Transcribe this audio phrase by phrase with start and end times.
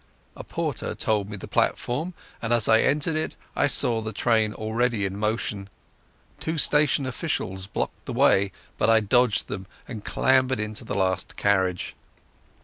[0.35, 4.51] A porter told me the platform, and as I entered it I saw the train
[4.51, 5.69] already in motion.
[6.39, 11.37] Two station officials blocked the way, but I dodged them and clambered into the last
[11.37, 11.95] carriage.